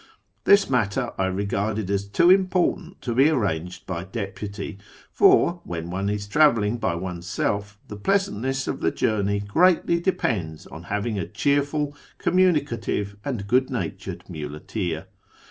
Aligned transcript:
This 0.45 0.67
matter 0.67 1.11
I 1.19 1.27
regarded 1.27 1.91
as 1.91 2.07
too 2.07 2.31
important 2.31 3.03
to 3.03 3.13
be 3.13 3.29
arranged 3.29 3.85
by 3.85 4.03
deputy, 4.03 4.79
for, 5.11 5.61
when 5.63 5.91
one 5.91 6.09
is 6.09 6.27
travelling 6.27 6.77
by 6.79 6.95
oneself, 6.95 7.77
the 7.87 7.97
pleasantness 7.97 8.67
of 8.67 8.79
the 8.79 8.89
journey 8.89 9.41
greatly 9.41 9.99
depends 9.99 10.65
on 10.65 10.85
having 10.89 11.19
a 11.19 11.27
cheerful, 11.27 11.95
communicative, 12.17 13.15
and 13.23 13.45
good 13.45 13.69
natured 13.69 14.27
muleteer. 14.27 15.05